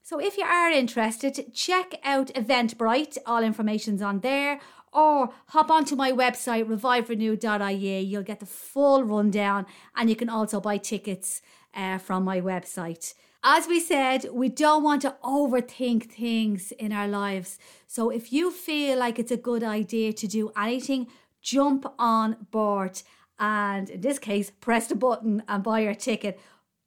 So 0.01 0.17
if 0.17 0.37
you 0.37 0.45
are 0.45 0.71
interested, 0.71 1.53
check 1.53 1.95
out 2.01 2.27
Eventbrite. 2.27 3.17
All 3.25 3.43
information's 3.43 4.01
on 4.01 4.21
there. 4.21 4.61
Or 4.93 5.33
hop 5.47 5.69
onto 5.69 5.95
my 5.97 6.13
website, 6.13 6.65
reviverenew.ie. 6.65 7.99
You'll 7.99 8.23
get 8.23 8.39
the 8.39 8.45
full 8.45 9.03
rundown 9.03 9.65
and 9.97 10.09
you 10.09 10.15
can 10.15 10.29
also 10.29 10.61
buy 10.61 10.77
tickets 10.77 11.41
uh, 11.73 11.97
from 11.97 12.23
my 12.23 12.41
website. 12.41 13.13
As 13.43 13.67
we 13.67 13.79
said, 13.79 14.27
we 14.31 14.49
don't 14.49 14.83
want 14.83 15.01
to 15.01 15.15
overthink 15.23 16.11
things 16.11 16.71
in 16.73 16.91
our 16.91 17.07
lives. 17.07 17.57
So 17.87 18.09
if 18.09 18.31
you 18.31 18.51
feel 18.51 18.99
like 18.99 19.17
it's 19.17 19.31
a 19.31 19.37
good 19.37 19.63
idea 19.63 20.13
to 20.13 20.27
do 20.27 20.51
anything, 20.55 21.07
jump 21.41 21.91
on 21.97 22.47
board 22.51 23.01
and 23.39 23.89
in 23.89 24.01
this 24.01 24.19
case, 24.19 24.51
press 24.51 24.85
the 24.87 24.95
button 24.95 25.41
and 25.47 25.63
buy 25.63 25.79
your 25.79 25.95
ticket. 25.95 26.39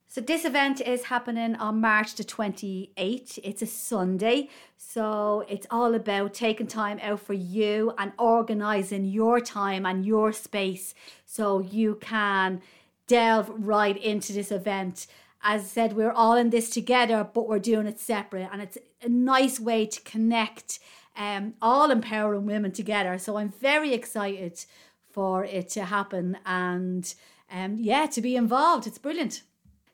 So 0.07 0.21
this 0.21 0.45
event 0.45 0.79
is 0.79 1.03
happening 1.03 1.57
on 1.57 1.81
March 1.81 2.15
the 2.15 2.23
28th. 2.23 3.37
It's 3.43 3.61
a 3.61 3.65
Sunday. 3.65 4.47
So 4.77 5.43
it's 5.49 5.67
all 5.69 5.93
about 5.93 6.33
taking 6.33 6.67
time 6.67 6.99
out 7.01 7.19
for 7.19 7.33
you 7.33 7.93
and 7.97 8.13
organizing 8.17 9.03
your 9.03 9.41
time 9.41 9.85
and 9.85 10.05
your 10.05 10.31
space 10.31 10.95
so 11.25 11.59
you 11.59 11.95
can 11.95 12.61
delve 13.07 13.51
right 13.55 13.97
into 13.97 14.33
this 14.33 14.51
event 14.51 15.07
as 15.47 15.61
I 15.61 15.65
said, 15.65 15.93
we're 15.93 16.11
all 16.11 16.35
in 16.35 16.49
this 16.49 16.71
together, 16.71 17.23
but 17.31 17.47
we're 17.47 17.59
doing 17.59 17.85
it 17.85 17.99
separate. 17.99 18.49
And 18.51 18.63
it's 18.63 18.79
a 19.03 19.07
nice 19.07 19.59
way 19.59 19.85
to 19.85 20.01
connect 20.01 20.79
um, 21.15 21.53
all 21.61 21.91
empowering 21.91 22.47
women 22.47 22.71
together. 22.71 23.19
So 23.19 23.37
I'm 23.37 23.49
very 23.49 23.93
excited 23.93 24.65
for 25.11 25.45
it 25.45 25.69
to 25.69 25.85
happen 25.85 26.39
and 26.47 27.13
um, 27.51 27.77
yeah, 27.79 28.07
to 28.07 28.21
be 28.21 28.35
involved. 28.35 28.87
It's 28.87 28.97
brilliant. 28.97 29.43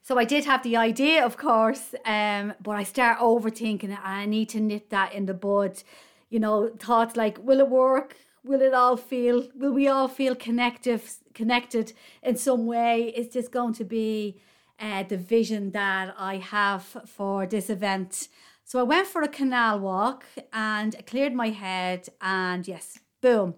So 0.02 0.18
I 0.18 0.24
did 0.24 0.46
have 0.46 0.64
the 0.64 0.78
idea, 0.78 1.24
of 1.24 1.36
course, 1.36 1.94
um, 2.06 2.54
but 2.62 2.72
I 2.72 2.84
start 2.84 3.20
overthinking 3.20 3.92
it 3.92 4.00
I 4.02 4.26
need 4.26 4.50
to 4.50 4.60
nip 4.62 4.90
that 4.90 5.14
in 5.14 5.26
the 5.26 5.34
bud. 5.34 5.84
You 6.30 6.40
know, 6.40 6.70
thoughts 6.70 7.18
like, 7.18 7.38
will 7.44 7.60
it 7.60 7.70
work? 7.70 8.16
Will 8.44 8.62
it 8.62 8.74
all 8.74 8.98
feel, 8.98 9.48
will 9.56 9.74
we 9.74 9.88
all 9.88 10.08
feel 10.08 10.36
connected, 10.36 11.02
connected 11.34 11.94
in 12.24 12.36
some 12.36 12.66
way? 12.66 13.14
Is 13.16 13.30
this 13.30 13.48
going 13.48 13.74
to 13.76 13.84
be 13.84 14.42
uh, 14.82 15.04
the 15.04 15.18
vision 15.18 15.72
that 15.72 16.14
I 16.18 16.38
have 16.38 16.84
for 16.84 17.46
this 17.46 17.70
event. 17.70 18.28
So 18.66 18.80
I 18.80 18.84
went 18.84 19.08
for 19.08 19.22
a 19.22 19.28
canal 19.28 19.80
walk 19.80 20.26
and 20.52 20.96
I 20.98 21.02
cleared 21.04 21.34
my 21.34 21.50
head, 21.50 22.10
and 22.20 22.68
yes, 22.68 22.98
boom, 23.22 23.56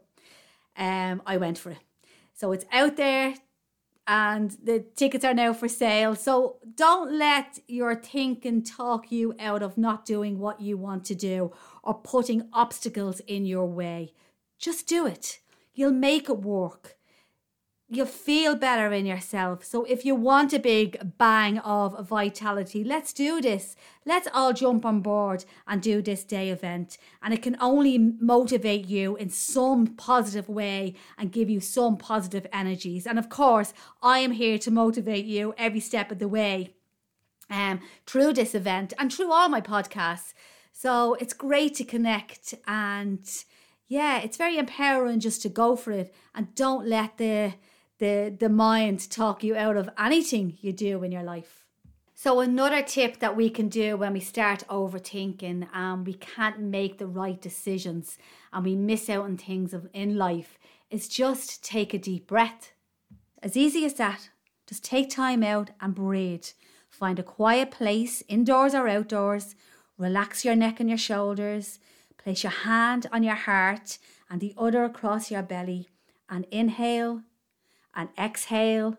um, 0.76 1.22
I 1.26 1.38
went 1.38 1.58
for 1.58 1.72
it. 1.72 1.80
So 2.34 2.52
it's 2.52 2.66
out 2.72 2.98
there, 2.98 3.36
and 4.06 4.52
the 4.62 4.84
tickets 4.96 5.24
are 5.24 5.34
now 5.34 5.54
for 5.54 5.70
sale. 5.70 6.16
So 6.16 6.58
don't 6.76 7.18
let 7.18 7.60
your 7.68 7.96
thinking 7.96 8.64
talk 8.64 9.12
you 9.12 9.34
out 9.40 9.64
of 9.64 9.78
not 9.78 10.06
doing 10.06 10.40
what 10.40 10.60
you 10.60 10.78
want 10.78 11.06
to 11.06 11.16
do 11.16 11.54
or 11.84 11.94
putting 11.94 12.50
obstacles 12.52 13.22
in 13.22 13.46
your 13.46 13.66
way. 13.66 14.14
Just 14.64 14.88
do 14.88 15.06
it. 15.06 15.40
You'll 15.74 15.92
make 15.92 16.30
it 16.30 16.40
work 16.40 16.98
You'll 17.94 18.08
feel 18.08 18.56
better 18.56 18.92
in 18.92 19.06
yourself. 19.06 19.64
So 19.64 19.84
if 19.84 20.04
you 20.04 20.16
want 20.16 20.52
a 20.52 20.58
big 20.58 21.18
bang 21.20 21.60
of 21.60 22.08
vitality, 22.08 22.84
let's 22.84 23.14
do 23.14 23.40
this. 23.40 23.76
Let's 24.04 24.28
all 24.34 24.52
jump 24.52 24.84
on 24.84 25.02
board 25.02 25.46
and 25.68 25.80
do 25.80 26.02
this 26.02 26.24
day 26.24 26.50
event. 26.50 26.98
And 27.22 27.36
it 27.36 27.44
can 27.44 27.56
only 27.62 28.00
motivate 28.00 28.88
you 28.88 29.16
in 29.18 29.30
some 29.30 29.86
positive 29.86 30.50
way 30.50 30.96
and 31.20 31.32
give 31.32 31.52
you 31.52 31.60
some 31.60 31.98
positive 31.98 32.48
energies. 32.52 33.06
And 33.06 33.20
of 33.20 33.30
course, 33.30 33.74
I 34.02 34.20
am 34.20 34.32
here 34.32 34.58
to 34.58 34.72
motivate 34.72 35.26
you 35.26 35.54
every 35.56 35.80
step 35.80 36.12
of 36.12 36.18
the 36.18 36.28
way 36.28 36.74
um, 37.48 37.80
through 38.08 38.34
this 38.34 38.56
event 38.56 38.94
and 38.98 39.14
through 39.14 39.32
all 39.32 39.50
my 39.50 39.62
podcasts. 39.62 40.34
So 40.72 41.14
it's 41.20 41.34
great 41.34 41.76
to 41.76 41.84
connect 41.84 42.56
and 42.66 43.24
yeah, 43.94 44.18
it's 44.20 44.38
very 44.38 44.58
empowering 44.58 45.20
just 45.20 45.44
to 45.44 45.50
go 45.50 45.76
for 45.76 45.92
it 45.92 46.14
and 46.34 46.56
don't 46.56 46.88
let 46.88 47.18
the 47.18 47.54
the, 48.00 48.36
the 48.38 48.50
mind 48.50 49.10
talk 49.10 49.44
you 49.44 49.56
out 49.56 49.78
of 49.78 49.90
anything 49.98 50.58
you 50.60 50.74
do 50.74 51.04
in 51.04 51.12
your 51.12 51.24
life. 51.24 51.64
So, 52.16 52.40
another 52.40 52.82
tip 52.82 53.20
that 53.20 53.38
we 53.38 53.50
can 53.50 53.70
do 53.70 53.96
when 53.96 54.14
we 54.14 54.20
start 54.20 54.64
overthinking 54.68 55.68
and 55.74 56.06
we 56.06 56.16
can't 56.16 56.60
make 56.60 56.98
the 56.98 57.06
right 57.08 57.40
decisions 57.40 58.18
and 58.52 58.66
we 58.66 58.76
miss 58.76 59.10
out 59.10 59.26
on 59.26 59.38
things 59.38 59.76
in 59.94 60.18
life 60.18 60.58
is 60.90 61.08
just 61.08 61.64
take 61.64 61.94
a 61.94 62.00
deep 62.00 62.28
breath. 62.28 62.72
As 63.44 63.56
easy 63.56 63.86
as 63.86 63.94
that. 63.96 64.30
Just 64.68 64.84
take 64.84 65.10
time 65.10 65.44
out 65.44 65.70
and 65.80 65.94
breathe. 65.94 66.48
Find 66.90 67.20
a 67.20 67.24
quiet 67.24 67.70
place, 67.70 68.24
indoors 68.28 68.74
or 68.74 68.88
outdoors. 68.88 69.56
Relax 69.98 70.44
your 70.44 70.56
neck 70.56 70.80
and 70.80 70.90
your 70.90 70.98
shoulders. 70.98 71.80
Place 72.24 72.44
your 72.44 72.52
hand 72.52 73.08
on 73.12 73.22
your 73.24 73.36
heart 73.36 73.98
and 74.30 74.40
the 74.40 74.54
other 74.58 74.86
across 74.86 75.30
your 75.30 75.44
belly 75.44 75.90
and 76.30 76.46
inhale 76.52 77.24
and 77.94 78.10
exhale 78.18 78.98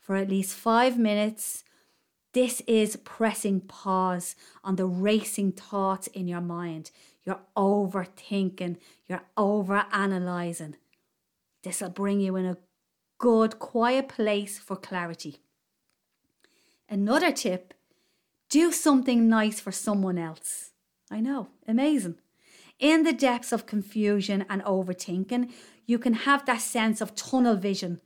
for 0.00 0.16
at 0.16 0.28
least 0.28 0.56
five 0.56 0.98
minutes. 0.98 1.62
This 2.32 2.60
is 2.66 2.96
pressing 2.96 3.60
pause 3.60 4.34
on 4.64 4.76
the 4.76 4.86
racing 4.86 5.52
thoughts 5.52 6.08
in 6.08 6.26
your 6.26 6.40
mind. 6.40 6.90
You're 7.24 7.40
overthinking, 7.56 8.78
you're 9.06 9.24
overanalyzing. 9.36 10.74
This 11.62 11.80
will 11.80 11.90
bring 11.90 12.20
you 12.20 12.36
in 12.36 12.46
a 12.46 12.58
good, 13.18 13.58
quiet 13.58 14.08
place 14.08 14.58
for 14.58 14.76
clarity. 14.76 15.38
Another 16.88 17.32
tip 17.32 17.74
do 18.48 18.70
something 18.70 19.28
nice 19.28 19.58
for 19.58 19.72
someone 19.72 20.18
else. 20.18 20.70
I 21.10 21.20
know, 21.20 21.48
amazing. 21.66 22.16
In 22.78 23.04
the 23.04 23.12
depths 23.12 23.52
of 23.52 23.66
confusion 23.66 24.44
and 24.50 24.62
overthinking, 24.64 25.52
you 25.86 25.98
can 25.98 26.12
have 26.12 26.44
that 26.46 26.60
sense 26.60 27.00
of 27.00 27.14
tunnel 27.14 27.56
vision 27.56 28.00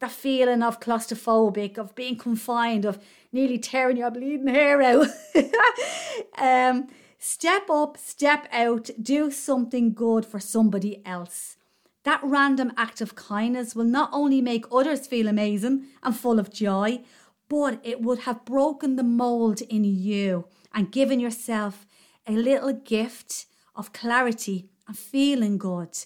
that 0.00 0.10
feeling 0.10 0.62
of 0.62 0.80
claustrophobic, 0.80 1.78
of 1.78 1.94
being 1.94 2.16
confined, 2.16 2.84
of 2.84 2.98
nearly 3.32 3.58
tearing 3.58 3.98
your 3.98 4.10
bleeding 4.10 4.48
hair 4.48 4.82
out. 4.82 5.06
um, 6.38 6.88
step 7.18 7.68
up, 7.70 7.98
step 7.98 8.48
out, 8.50 8.90
do 9.00 9.30
something 9.30 9.92
good 9.92 10.24
for 10.24 10.40
somebody 10.40 11.02
else. 11.06 11.56
That 12.04 12.20
random 12.24 12.72
act 12.78 13.02
of 13.02 13.14
kindness 13.14 13.76
will 13.76 13.84
not 13.84 14.08
only 14.10 14.40
make 14.40 14.64
others 14.72 15.06
feel 15.06 15.28
amazing 15.28 15.84
and 16.02 16.16
full 16.16 16.38
of 16.38 16.50
joy, 16.50 17.02
but 17.50 17.78
it 17.84 18.00
would 18.00 18.20
have 18.20 18.46
broken 18.46 18.96
the 18.96 19.02
mold 19.02 19.60
in 19.60 19.84
you 19.84 20.46
and 20.72 20.90
given 20.90 21.20
yourself 21.20 21.86
a 22.26 22.32
little 22.32 22.72
gift 22.72 23.46
of 23.80 23.92
clarity 23.92 24.68
and 24.86 24.96
feeling 24.96 25.58
good 25.58 25.96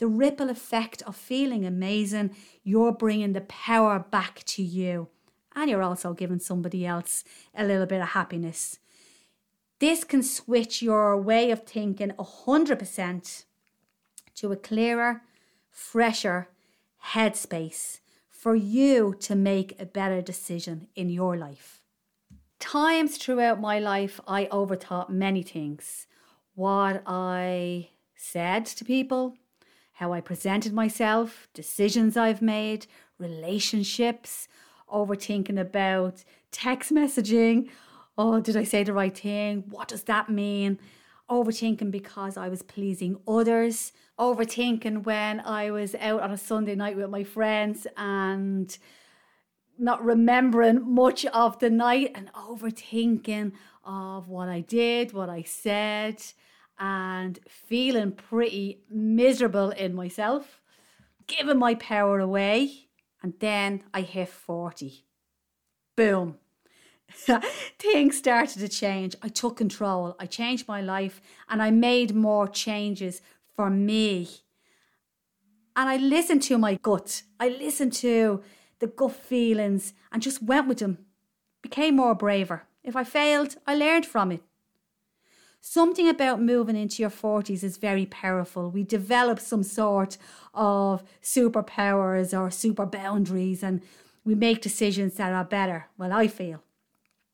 the 0.00 0.08
ripple 0.08 0.48
effect 0.48 1.02
of 1.02 1.14
feeling 1.14 1.64
amazing, 1.64 2.34
you're 2.64 2.90
bringing 2.90 3.34
the 3.34 3.42
power 3.42 3.98
back 3.98 4.42
to 4.44 4.62
you. 4.62 5.08
And 5.54 5.70
you're 5.70 5.82
also 5.82 6.14
giving 6.14 6.40
somebody 6.40 6.86
else 6.86 7.22
a 7.54 7.64
little 7.64 7.86
bit 7.86 8.00
of 8.00 8.08
happiness. 8.08 8.78
This 9.78 10.04
can 10.04 10.22
switch 10.22 10.80
your 10.80 11.20
way 11.20 11.50
of 11.50 11.64
thinking 11.64 12.12
100% 12.12 13.44
to 14.36 14.52
a 14.52 14.56
clearer, 14.56 15.22
fresher 15.70 16.48
headspace 17.12 18.00
for 18.30 18.54
you 18.54 19.14
to 19.20 19.34
make 19.34 19.78
a 19.78 19.84
better 19.84 20.22
decision 20.22 20.86
in 20.94 21.10
your 21.10 21.36
life. 21.36 21.82
Times 22.58 23.18
throughout 23.18 23.60
my 23.60 23.78
life, 23.78 24.18
I 24.26 24.46
overthought 24.46 25.10
many 25.10 25.42
things. 25.42 26.06
What 26.60 27.02
I 27.06 27.88
said 28.14 28.66
to 28.66 28.84
people, 28.84 29.34
how 29.92 30.12
I 30.12 30.20
presented 30.20 30.74
myself, 30.74 31.48
decisions 31.54 32.18
I've 32.18 32.42
made, 32.42 32.86
relationships, 33.16 34.46
overthinking 34.92 35.58
about 35.58 36.22
text 36.52 36.92
messaging. 36.92 37.70
Oh, 38.18 38.40
did 38.40 38.58
I 38.58 38.64
say 38.64 38.84
the 38.84 38.92
right 38.92 39.16
thing? 39.16 39.64
What 39.70 39.88
does 39.88 40.02
that 40.02 40.28
mean? 40.28 40.78
Overthinking 41.30 41.90
because 41.90 42.36
I 42.36 42.50
was 42.50 42.60
pleasing 42.60 43.16
others. 43.26 43.92
Overthinking 44.18 45.04
when 45.04 45.40
I 45.40 45.70
was 45.70 45.94
out 45.94 46.20
on 46.20 46.30
a 46.30 46.36
Sunday 46.36 46.74
night 46.74 46.94
with 46.94 47.08
my 47.08 47.24
friends 47.24 47.86
and 47.96 48.76
not 49.78 50.04
remembering 50.04 50.94
much 50.94 51.24
of 51.24 51.58
the 51.58 51.70
night 51.70 52.12
and 52.14 52.30
overthinking 52.34 53.52
of 53.82 54.28
what 54.28 54.50
I 54.50 54.60
did, 54.60 55.14
what 55.14 55.30
I 55.30 55.42
said, 55.42 56.22
and 56.80 57.38
feeling 57.46 58.10
pretty 58.10 58.80
miserable 58.90 59.70
in 59.70 59.94
myself, 59.94 60.62
giving 61.26 61.58
my 61.58 61.74
power 61.74 62.18
away. 62.18 62.88
And 63.22 63.34
then 63.38 63.82
I 63.92 64.00
hit 64.00 64.30
40. 64.30 65.04
Boom. 65.94 66.38
Things 67.78 68.16
started 68.16 68.60
to 68.60 68.68
change. 68.68 69.14
I 69.22 69.28
took 69.28 69.58
control. 69.58 70.16
I 70.18 70.24
changed 70.24 70.66
my 70.66 70.80
life 70.80 71.20
and 71.50 71.62
I 71.62 71.70
made 71.70 72.14
more 72.14 72.48
changes 72.48 73.20
for 73.54 73.68
me. 73.68 74.28
And 75.76 75.88
I 75.88 75.98
listened 75.98 76.42
to 76.44 76.56
my 76.56 76.76
gut. 76.76 77.22
I 77.38 77.48
listened 77.48 77.92
to 77.94 78.42
the 78.78 78.86
gut 78.86 79.12
feelings 79.12 79.92
and 80.10 80.22
just 80.22 80.42
went 80.42 80.66
with 80.66 80.78
them. 80.78 80.98
Became 81.62 81.96
more 81.96 82.14
braver. 82.14 82.66
If 82.82 82.96
I 82.96 83.04
failed, 83.04 83.56
I 83.66 83.74
learned 83.74 84.06
from 84.06 84.32
it. 84.32 84.42
Something 85.62 86.08
about 86.08 86.40
moving 86.40 86.74
into 86.74 87.02
your 87.02 87.10
40s 87.10 87.62
is 87.62 87.76
very 87.76 88.06
powerful. 88.06 88.70
We 88.70 88.82
develop 88.82 89.38
some 89.38 89.62
sort 89.62 90.16
of 90.54 91.04
superpowers 91.22 92.38
or 92.38 92.50
super 92.50 92.86
boundaries 92.86 93.62
and 93.62 93.82
we 94.24 94.34
make 94.34 94.62
decisions 94.62 95.14
that 95.14 95.32
are 95.32 95.44
better. 95.44 95.86
Well, 95.98 96.12
I 96.14 96.28
feel. 96.28 96.62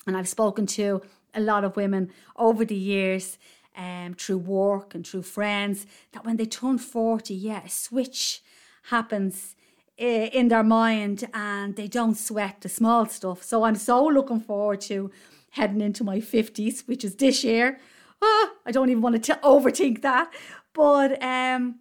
And 0.08 0.16
I've 0.16 0.28
spoken 0.28 0.66
to 0.66 1.02
a 1.34 1.40
lot 1.40 1.62
of 1.62 1.76
women 1.76 2.10
over 2.34 2.64
the 2.64 2.74
years 2.74 3.38
um, 3.76 4.14
through 4.14 4.38
work 4.38 4.94
and 4.94 5.06
through 5.06 5.22
friends 5.22 5.86
that 6.12 6.24
when 6.24 6.36
they 6.36 6.46
turn 6.46 6.78
40, 6.78 7.32
yeah, 7.32 7.62
a 7.64 7.68
switch 7.68 8.42
happens 8.84 9.54
eh, 9.98 10.30
in 10.32 10.48
their 10.48 10.64
mind 10.64 11.28
and 11.32 11.76
they 11.76 11.86
don't 11.86 12.16
sweat 12.16 12.60
the 12.62 12.68
small 12.68 13.06
stuff. 13.06 13.44
So 13.44 13.62
I'm 13.62 13.76
so 13.76 14.04
looking 14.04 14.40
forward 14.40 14.80
to 14.82 15.12
heading 15.50 15.80
into 15.80 16.02
my 16.02 16.18
50s, 16.18 16.88
which 16.88 17.04
is 17.04 17.14
this 17.14 17.44
year 17.44 17.78
ah, 18.22 18.50
I 18.64 18.72
don't 18.72 18.90
even 18.90 19.02
want 19.02 19.22
to 19.22 19.34
t- 19.34 19.40
overthink 19.40 20.02
that. 20.02 20.32
But 20.72 21.22
um, 21.22 21.80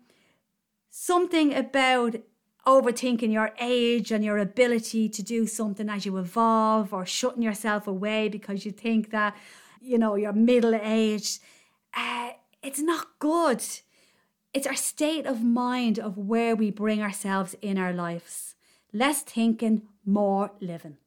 something 0.90 1.54
about 1.54 2.16
overthinking 2.66 3.32
your 3.32 3.52
age 3.60 4.12
and 4.12 4.24
your 4.24 4.38
ability 4.38 5.08
to 5.10 5.22
do 5.22 5.46
something 5.46 5.90
as 5.90 6.06
you 6.06 6.18
evolve 6.18 6.94
or 6.94 7.06
shutting 7.06 7.44
yourself 7.44 7.88
away 7.88 8.28
because 8.28 8.66
you 8.66 8.72
think 8.72 9.12
that, 9.12 9.36
you 9.82 9.98
know, 9.98 10.16
you're 10.16 10.34
middle 10.34 10.74
aged, 10.74 11.40
uh, 11.94 12.32
it's 12.64 12.80
not 12.80 13.20
good. 13.20 13.64
It's 14.54 14.66
our 14.66 14.76
state 14.76 15.26
of 15.26 15.44
mind 15.44 16.00
of 16.00 16.18
where 16.18 16.56
we 16.56 16.72
bring 16.72 17.02
ourselves 17.02 17.56
in 17.62 17.78
our 17.78 17.94
lives. 17.94 18.56
Less 18.92 19.22
thinking, 19.22 19.84
more 20.06 20.52
living. 20.60 20.98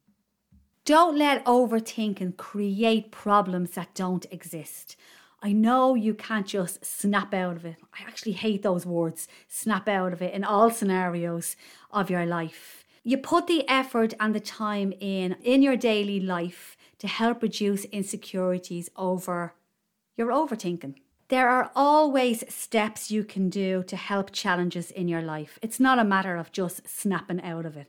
Don't 0.84 1.18
let 1.18 1.44
overthinking 1.44 2.36
create 2.36 3.10
problems 3.10 3.70
that 3.72 3.94
don't 3.94 4.26
exist. 4.30 4.96
I 5.40 5.52
know 5.52 5.94
you 5.94 6.14
can't 6.14 6.46
just 6.46 6.84
snap 6.84 7.32
out 7.32 7.56
of 7.56 7.64
it. 7.64 7.76
I 7.94 8.02
actually 8.06 8.32
hate 8.32 8.62
those 8.62 8.84
words, 8.84 9.28
snap 9.46 9.88
out 9.88 10.12
of 10.12 10.20
it, 10.20 10.34
in 10.34 10.42
all 10.42 10.70
scenarios 10.70 11.54
of 11.92 12.10
your 12.10 12.26
life. 12.26 12.84
You 13.04 13.18
put 13.18 13.46
the 13.46 13.68
effort 13.68 14.14
and 14.18 14.34
the 14.34 14.40
time 14.40 14.92
in 15.00 15.36
in 15.42 15.62
your 15.62 15.76
daily 15.76 16.20
life 16.20 16.76
to 16.98 17.06
help 17.06 17.42
reduce 17.42 17.84
insecurities 17.84 18.90
over 18.96 19.54
your 20.16 20.28
overthinking. 20.28 20.96
There 21.28 21.48
are 21.48 21.70
always 21.76 22.42
steps 22.52 23.10
you 23.10 23.22
can 23.22 23.48
do 23.48 23.84
to 23.84 23.96
help 23.96 24.32
challenges 24.32 24.90
in 24.90 25.08
your 25.08 25.22
life. 25.22 25.58
It's 25.62 25.78
not 25.78 25.98
a 25.98 26.04
matter 26.04 26.36
of 26.36 26.52
just 26.52 26.88
snapping 26.88 27.42
out 27.42 27.64
of 27.64 27.76
it. 27.76 27.88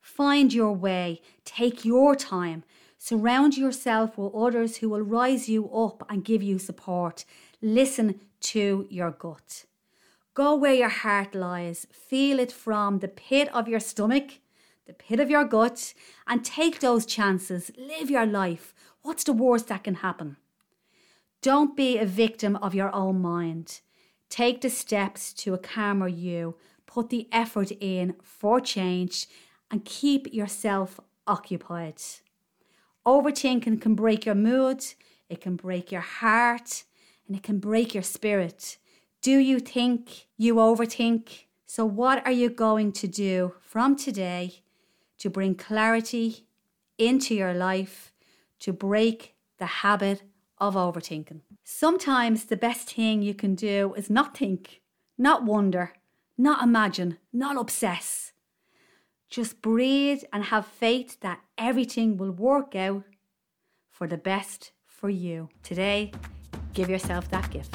Find 0.00 0.52
your 0.52 0.72
way, 0.72 1.22
take 1.44 1.84
your 1.84 2.14
time, 2.14 2.62
Surround 3.06 3.58
yourself 3.58 4.16
with 4.16 4.34
others 4.34 4.78
who 4.78 4.88
will 4.88 5.02
rise 5.02 5.46
you 5.46 5.70
up 5.70 6.06
and 6.08 6.24
give 6.24 6.42
you 6.42 6.58
support. 6.58 7.26
Listen 7.60 8.18
to 8.40 8.86
your 8.88 9.10
gut. 9.10 9.66
Go 10.32 10.54
where 10.54 10.72
your 10.72 10.88
heart 10.88 11.34
lies. 11.34 11.86
Feel 11.92 12.38
it 12.38 12.50
from 12.50 13.00
the 13.00 13.08
pit 13.08 13.54
of 13.54 13.68
your 13.68 13.78
stomach, 13.78 14.40
the 14.86 14.94
pit 14.94 15.20
of 15.20 15.28
your 15.28 15.44
gut, 15.44 15.92
and 16.26 16.42
take 16.42 16.80
those 16.80 17.04
chances. 17.04 17.70
Live 17.76 18.08
your 18.08 18.24
life. 18.24 18.72
What's 19.02 19.24
the 19.24 19.34
worst 19.34 19.68
that 19.68 19.84
can 19.84 19.96
happen? 19.96 20.38
Don't 21.42 21.76
be 21.76 21.98
a 21.98 22.06
victim 22.06 22.56
of 22.56 22.74
your 22.74 22.90
own 22.94 23.20
mind. 23.20 23.82
Take 24.30 24.62
the 24.62 24.70
steps 24.70 25.34
to 25.34 25.52
a 25.52 25.58
calmer 25.58 26.08
you. 26.08 26.56
Put 26.86 27.10
the 27.10 27.28
effort 27.30 27.70
in 27.82 28.14
for 28.22 28.62
change 28.62 29.26
and 29.70 29.84
keep 29.84 30.32
yourself 30.32 30.98
occupied. 31.26 32.00
Overthinking 33.06 33.80
can 33.80 33.94
break 33.94 34.24
your 34.24 34.34
mood, 34.34 34.84
it 35.28 35.40
can 35.40 35.56
break 35.56 35.92
your 35.92 36.00
heart, 36.00 36.84
and 37.26 37.36
it 37.36 37.42
can 37.42 37.58
break 37.58 37.94
your 37.94 38.02
spirit. 38.02 38.78
Do 39.20 39.38
you 39.38 39.58
think 39.58 40.26
you 40.36 40.56
overthink? 40.56 41.46
So, 41.66 41.84
what 41.84 42.24
are 42.26 42.32
you 42.32 42.50
going 42.50 42.92
to 42.92 43.08
do 43.08 43.54
from 43.60 43.96
today 43.96 44.62
to 45.18 45.30
bring 45.30 45.54
clarity 45.54 46.46
into 46.98 47.34
your 47.34 47.54
life 47.54 48.12
to 48.60 48.72
break 48.72 49.34
the 49.58 49.66
habit 49.66 50.22
of 50.58 50.74
overthinking? 50.74 51.40
Sometimes 51.64 52.44
the 52.44 52.56
best 52.56 52.92
thing 52.92 53.22
you 53.22 53.34
can 53.34 53.54
do 53.54 53.94
is 53.96 54.10
not 54.10 54.36
think, 54.36 54.82
not 55.16 55.44
wonder, 55.44 55.94
not 56.36 56.62
imagine, 56.62 57.18
not 57.32 57.56
obsess. 57.56 58.33
Just 59.34 59.60
breathe 59.62 60.22
and 60.32 60.44
have 60.44 60.64
faith 60.64 61.18
that 61.18 61.40
everything 61.58 62.16
will 62.16 62.30
work 62.30 62.76
out 62.76 63.02
for 63.90 64.06
the 64.06 64.16
best 64.16 64.70
for 64.86 65.10
you. 65.10 65.48
Today, 65.64 66.12
give 66.72 66.88
yourself 66.88 67.28
that 67.30 67.50
gift. 67.50 67.74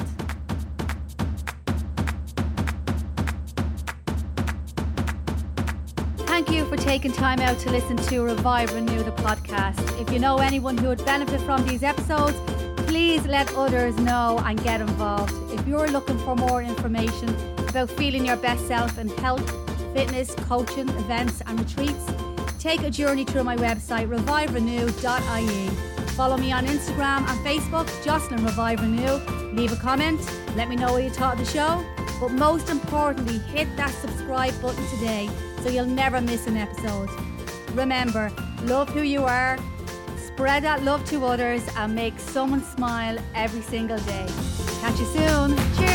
Thank 6.26 6.50
you 6.50 6.64
for 6.64 6.78
taking 6.78 7.12
time 7.12 7.40
out 7.40 7.58
to 7.58 7.70
listen 7.70 7.98
to 8.08 8.22
Revive 8.22 8.72
Renew 8.74 9.02
the 9.02 9.12
podcast. 9.12 10.00
If 10.00 10.10
you 10.10 10.18
know 10.18 10.38
anyone 10.38 10.78
who 10.78 10.88
would 10.88 11.04
benefit 11.04 11.42
from 11.42 11.66
these 11.66 11.82
episodes, 11.82 12.38
please 12.86 13.26
let 13.26 13.54
others 13.54 13.94
know 13.98 14.40
and 14.46 14.64
get 14.64 14.80
involved. 14.80 15.34
If 15.52 15.68
you're 15.68 15.88
looking 15.88 16.18
for 16.20 16.34
more 16.36 16.62
information 16.62 17.28
about 17.68 17.90
feeling 17.90 18.24
your 18.24 18.36
best 18.36 18.66
self 18.66 18.96
and 18.96 19.10
health, 19.20 19.69
fitness, 19.92 20.34
coaching, 20.34 20.88
events, 20.88 21.42
and 21.46 21.58
retreats, 21.58 22.04
take 22.58 22.82
a 22.82 22.90
journey 22.90 23.24
through 23.24 23.44
my 23.44 23.56
website, 23.56 24.08
reviverenew.ie. 24.08 25.70
Follow 26.14 26.36
me 26.36 26.52
on 26.52 26.66
Instagram 26.66 27.26
and 27.28 27.46
Facebook, 27.46 27.88
Jocelyn 28.04 28.44
Revive 28.44 28.80
Renew. 28.82 29.14
Leave 29.52 29.72
a 29.72 29.76
comment, 29.76 30.20
let 30.56 30.68
me 30.68 30.76
know 30.76 30.92
what 30.92 31.02
you 31.02 31.10
thought 31.10 31.40
of 31.40 31.46
the 31.46 31.50
show. 31.50 31.84
But 32.20 32.32
most 32.32 32.68
importantly, 32.68 33.38
hit 33.38 33.74
that 33.76 33.90
subscribe 33.90 34.60
button 34.60 34.86
today 34.88 35.30
so 35.62 35.70
you'll 35.70 35.86
never 35.86 36.20
miss 36.20 36.46
an 36.46 36.56
episode. 36.56 37.08
Remember, 37.72 38.30
love 38.64 38.88
who 38.90 39.02
you 39.02 39.24
are, 39.24 39.58
spread 40.26 40.64
that 40.64 40.82
love 40.82 41.04
to 41.10 41.24
others, 41.24 41.62
and 41.76 41.94
make 41.94 42.18
someone 42.18 42.62
smile 42.62 43.18
every 43.34 43.62
single 43.62 43.98
day. 43.98 44.26
Catch 44.80 44.98
you 44.98 45.06
soon. 45.06 45.56
Cheers. 45.76 45.89